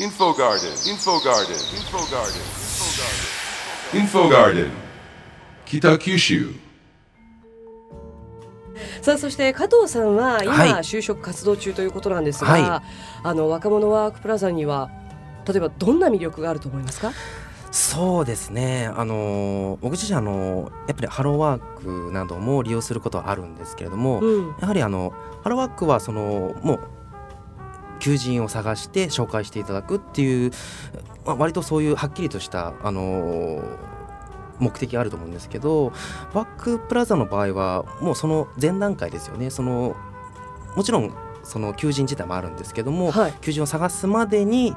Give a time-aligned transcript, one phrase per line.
[0.00, 2.40] Info Garden, Info Garden, Info Garden,
[3.92, 4.70] Info Garden,
[5.66, 6.54] Kita Kyushu.
[9.02, 10.70] さあそして加藤さんは今、はい。
[10.82, 12.62] 就職活動中ということなんですが、はい。
[13.24, 14.90] あの若者ワークプラザには
[15.46, 17.12] 例えばどんな魅力があると思いますか？
[17.70, 18.90] そうですね。
[18.96, 24.54] あの僕自身あのやっぱりハローワークなども利用することはあるんですけれども、うん。
[24.60, 25.12] やはりあの
[25.42, 26.80] ハローワークはそのもう
[28.00, 30.50] 求人を探して紹介していただくっていう、
[31.24, 33.62] まあ、割とそういうはっきりとしたあの
[34.58, 35.92] 目的があると思うんですけど
[36.34, 39.50] バックプラザの場合はもうその前段階ですよね。
[39.50, 39.96] その
[40.76, 41.12] もちろん
[41.42, 43.34] その求人自体もあるんですけども、はい。
[43.40, 44.76] 求人を探すまでに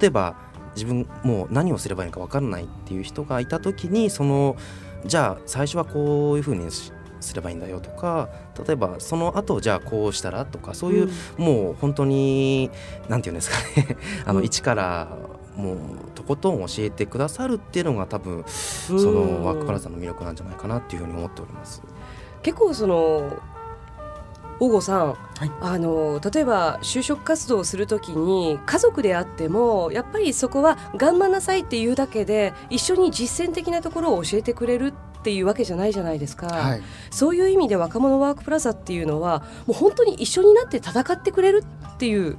[0.00, 0.36] 例えば
[0.74, 4.56] 自分もう何をすればいいのか分からないっていう人がいた時にその
[5.04, 8.28] じゃあ最初はこういうふうにしすればいいんだよとか
[8.66, 12.70] 例えばその後じゃあこうしたらとかそういう、もう本当に
[13.08, 13.96] 何て言うんですかね。
[14.26, 14.44] あのうん。
[14.44, 15.08] 一から
[15.56, 15.76] もう
[16.14, 19.40] とことん教えてくださるっていうのが多分そうん。
[19.40, 21.82] のワークプラザの魅力なんじゃないかなっていうふうに思っております。
[22.42, 23.38] 結構その
[24.60, 25.14] 大郷さん、は
[25.46, 25.50] い。
[25.60, 41.62] あの例えば就職活動をするときに家族であってもやっぱりそこは頑張んなさいっていうだけで一緒に実践的なところを教えてくれるっていうわけじゃないじゃないですか、はい、そういう意味で若者ワークプラザっていうのはもう本当に一緒になって戦ってくれる
[41.94, 42.38] っていうこ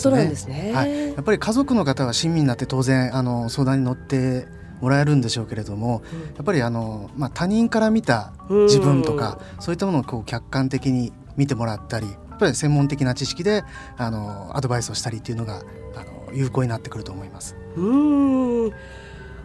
[0.00, 0.72] となんねですね。
[0.72, 4.46] はい、やっぱり家族の方は親身になって当然あの相談に乗って
[4.80, 6.02] もらえるんでしょうけれども
[6.36, 8.66] やっぱりあの、まあ、他人から見たうん。
[8.66, 13.64] 自分とか、そういったものをこう客観的に見てもらったりやっぱり専門的な知識で
[13.96, 15.62] あのアドバイスをしたりっていうのが
[15.96, 17.56] あの有効になってくると思います。
[17.76, 18.72] うん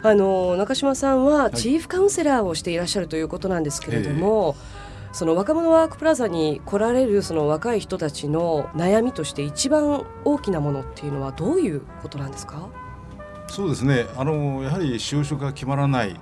[0.02, 1.52] あの中島さんはい。
[1.54, 4.56] チーフカウンセラーをしていらっしゃるということなんですけれども、
[5.12, 12.68] その若者ワークプラザに来られるその若い人たちの悩みとして一番大きなものっていうのはどういうことなんですか？
[13.48, 14.06] そうですね。
[14.16, 16.12] あのやはり就職が決まらないい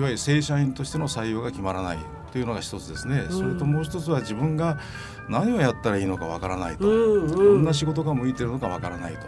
[0.00, 1.98] わゆる正社員としての採用が決まらない
[2.32, 3.30] というのが一つですね、ん。
[3.30, 4.78] それともう一つは自分が
[5.28, 7.28] 何をやったらいいのかわからないと、うん。
[7.28, 9.26] どんな仕事が向いてるのかわからないと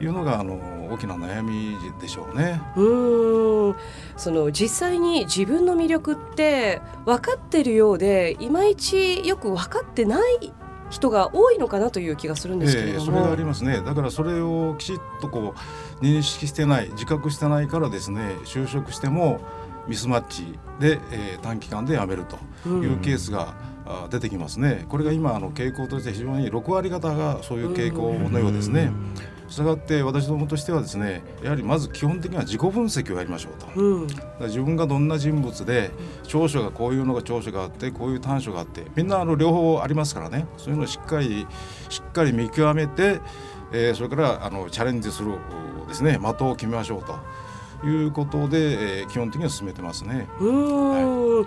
[0.00, 2.60] いうのがあの大きな悩みでしょうね。
[2.76, 3.74] うん。
[4.16, 10.52] その実際に自分の魅力って分かってるようでいまいちよく分かってない
[10.90, 13.82] 人が多いのかなという気がするんですけれども、ええそれがありますね。
[13.82, 15.54] だからそれをきちっとこ
[16.00, 19.40] う認識してない自覚してないからですね就職しても
[19.88, 23.54] ミスマッチで、えー短期間で辞めるというケースが、
[23.86, 24.84] あ出てきますね。
[24.88, 28.90] これが今あの傾向として非常に6割方がそういう傾向のようですね。
[29.48, 33.80] したがって私どもとしてはですねやはりまず基本的には自己分析をやりましょうと。
[33.80, 34.06] うん
[34.40, 35.90] 自分がどんな人物で
[36.24, 41.46] 長所がこういうのが長所があってこういう短所があってみんなあの両方ありますからねそういうのをしっかり
[41.88, 43.20] しっかり見極めて、
[43.72, 45.32] えーそれからあのチャレンジする
[45.88, 47.04] ですね的を決めましょう
[47.82, 50.26] ということで、えー基本的には進めてますね。
[50.40, 51.46] うーん、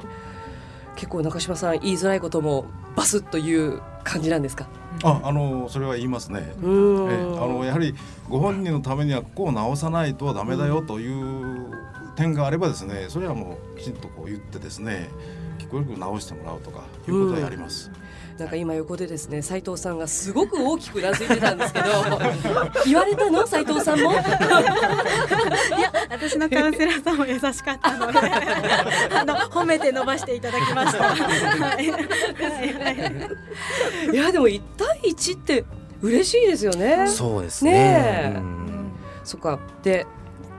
[0.96, 4.68] 結構中島さん言いづらいこともバスッという感じなんですか？
[5.04, 6.52] ああのそれは言いますね。
[6.58, 7.96] えーあのやはり
[8.30, 11.72] ご本人のためにはここを直さないとダメだよという
[12.16, 15.10] 点があればですねそれはもうきちんとこう言ってですね
[15.60, 17.92] 聞こえるよく直してもらうとかいうことはやります。
[18.40, 21.88] なんか今横でですね斉藤さんがすごく大きくうなずいてたんですけど
[22.88, 23.46] 言われたの？
[23.46, 24.14] 斉藤さんも？
[24.14, 24.24] いや
[26.10, 28.20] 私のカウンセラーさんも優しかったので
[29.14, 31.04] あの褒めて伸ばしていただきました。
[31.04, 31.82] は
[34.12, 34.16] い。
[34.16, 35.66] やでも1対1って
[36.02, 37.08] 嬉しいですよね。
[37.08, 37.72] そうですね。
[37.72, 38.38] ねえ。
[38.38, 38.92] うん。
[39.26, 39.60] そっか。
[39.84, 40.08] で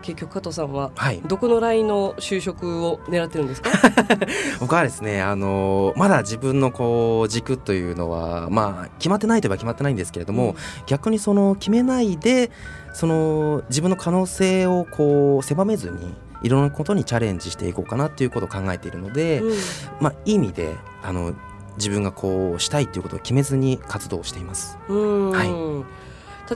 [0.03, 1.21] 結局加藤さんははい。
[1.27, 3.71] どこのラインの就職を狙ってるんですか？
[4.61, 10.55] 僕はですねあのまだ自分のこう軸というのはまあ決まってないといえば決まってないんですけれども、
[10.87, 12.51] 逆にその決めないで
[12.93, 19.57] その自分の可能性をこう狭めずにいろんなことにチャレンジしていこうかなっていうことを考えているので、うん。
[20.01, 21.35] まあいい意味であの
[21.77, 24.79] 自分がこうしたいということを決めずに活動をしています。
[24.89, 25.31] うん。
[25.31, 25.85] は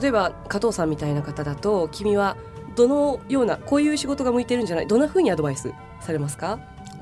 [0.01, 2.35] 例えば加藤さんみたいな方だと君は
[2.75, 6.59] どのようなこういう仕事が向いてるんじゃないどんな風にアドバイスされますか？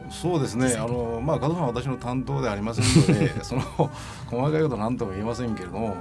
[0.10, 0.76] そうですね。
[0.78, 5.96] あのまあ加藤さんは私の担当ではありませんので、 その細かいことは何とも言えませんけれども、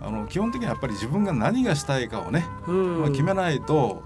[0.00, 3.00] あの基本的にはやっぱり自分が何がしたいかをね、うん。
[3.00, 4.02] まあ決めないと、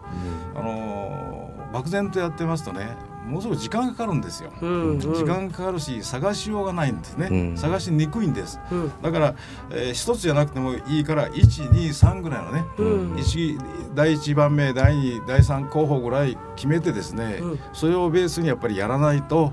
[0.55, 4.51] あの漠然とやってますとね、ものすごく時間がかかるんですよ。
[4.61, 7.29] うんうん時間かかるし探しようがないんですね。
[7.31, 8.61] うん探しにくいんです。
[8.71, 9.35] うんだから、
[9.71, 12.65] えー一つじゃなくてもいいから1、2、3ぐらいのね。
[12.79, 12.83] う
[13.15, 13.59] ん一
[13.95, 19.53] 第1番目第2第3候補ぐらい決めてですね、うんそれをベースにやっぱりやらないと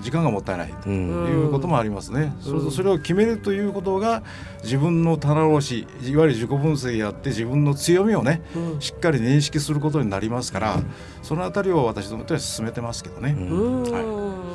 [0.00, 2.32] 時間がもったいないとうんいうこともありますね。
[2.40, 4.22] そうするとそれを決めるということが
[4.62, 10.80] 自分の棚卸しいわゆる自己分析やって自分の強みをねうんしっかり認識することになりますから
[11.22, 13.34] そのあたりを私どもとは進めてますけどね。
[13.36, 14.50] うんは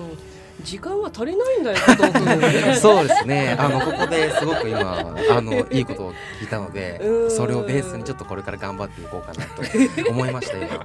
[0.63, 1.77] 時間は足りないんだよ
[2.79, 3.55] そうですね。
[3.59, 4.99] あのここですごく今
[5.29, 10.67] あの いいことを聞いたのでうん、それをベースにちょっとこれから頑張っていこうかなと思いました今。
[10.67, 10.77] はい、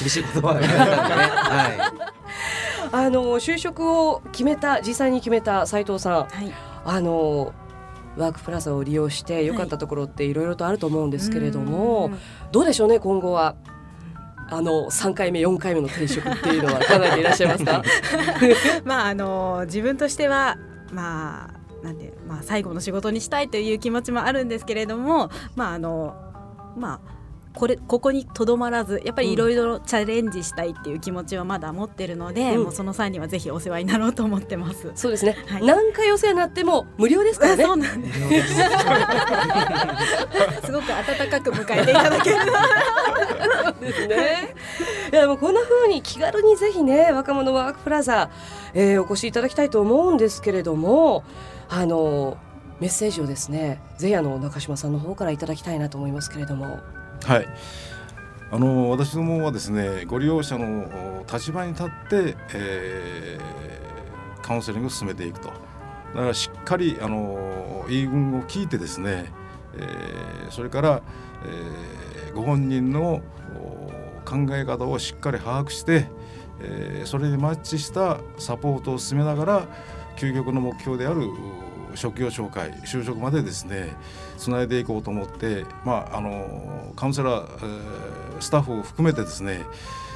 [0.00, 1.22] 厳しい言葉が言われたんでね。
[1.22, 2.17] はい。
[2.92, 6.14] あの就職を決めた実際に決めた斉藤さん。
[6.14, 6.52] はい。
[6.84, 7.52] あの
[8.16, 12.18] ワークプラザを利用して良かったところっていろいろとあると思うんですけれども、うん
[12.50, 13.54] どうでしょうね今後は。
[14.50, 17.82] あの3回目4回目の転職っていうのは考えていらっしゃいますか？
[18.84, 20.56] まああの自分としては
[20.90, 21.50] ま
[21.82, 26.14] あなんでまあ最後の仕事にしたいという気持ちもあるんですけれどもまああの
[26.78, 27.00] まあ
[27.58, 34.92] これここにとどまらずやっぱりいろいろチャレンジしたいっていう気持ちはまだ持ってるので、うんもうその際にはぜひお世話になろうと思ってます。
[34.94, 38.20] そうですね、はい何回お世話になっても無料ですからねそうなんです。
[40.66, 42.36] すごく温かく迎えていただける。
[43.80, 44.54] ですね。
[45.12, 48.30] いやもうこんな風に気軽にぜひね若者ワークプラザ、
[48.74, 51.24] えーお越しいただきたいと思うんですけれども
[51.68, 52.36] あの
[52.78, 56.78] メッセージをですねぜひあの中島さんの方からいただきたいなと思いますけれども。
[57.24, 57.48] はい。
[58.50, 63.58] あの私どもはですねご利用者の立場に立って、えー
[64.40, 69.30] カウンセリングを進めていくとだからしっかりあの言い分を聞いてですね、
[69.74, 71.02] えーそれから、
[71.44, 73.20] えーご本人の
[74.24, 76.06] 考え方をしっかり把握して、
[76.62, 79.68] えーそれにマッチしたサポートを進めながら
[80.16, 81.28] 究極の目標である
[81.98, 83.88] 職業紹介就職までですね
[84.36, 89.64] つないでいこうと思って、まあ、あのカウンセラー、えースタッフを含めてですね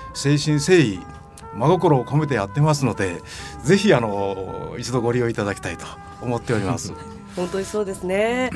[0.08, 1.00] 誠心誠意
[1.54, 3.20] 真心を込めてやってますので
[3.62, 5.84] ぜひあの一度ご利用いただきたいと
[6.22, 6.94] 思っております。
[7.36, 8.50] 本当にそうですね。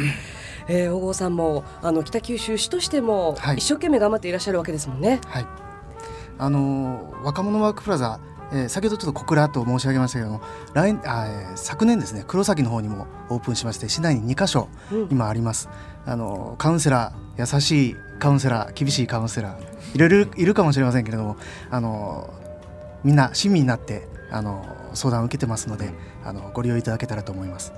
[0.68, 5.20] えー、小郷さんもあの北九州市としてもはい一生懸命頑張っていらっしゃるわけですもんね。
[5.26, 5.46] はい、
[6.38, 8.18] あの若者ワークプラザ、
[8.52, 10.40] えー先ほどちょっと小倉と申し上げましたけども
[10.74, 15.08] 来あ、えー昨年ですね黒崎の方にもオープンしまして市内に2カ所うん。
[15.10, 15.68] 今あります、
[16.04, 21.36] あのカウンセラー優しいカウンセラー厳しいカウンセラーいろいろいるかもしれませんけれども
[21.70, 22.32] あの
[23.04, 24.64] みんな親身になってあの
[24.94, 25.90] 相談を受けてますので
[26.24, 27.72] あのご利用いただけたらと思います。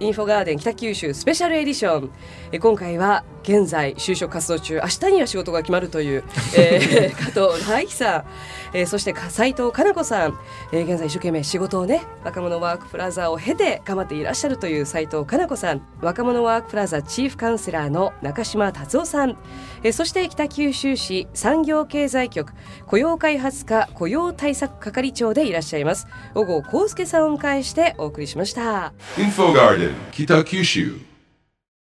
[0.00, 2.10] インフォガーデン北九州スペシャルエディション。
[2.50, 6.24] えー今回は現在就職活動中明日には仕事が決まるという、
[6.56, 8.24] えー、加藤大樹さん、
[8.72, 10.38] えーそしてか斉藤かな子さん、
[10.72, 15.82] えー現在一生懸命仕事をね若者ワークプラザを経て頑張っていらっしゃるという斉藤かな子さん。
[16.00, 19.36] 若者ワークプラザチーフカウンセラーの中島達夫さん、
[19.82, 22.52] えーそして北九州市産業経済局
[22.86, 26.06] 雇用開発課雇用対策係長でいらっしゃいます。
[26.34, 28.92] 小郷康介さんをお迎えしてお送りしました。
[29.16, 31.13] Info Garden, Kitakyushu.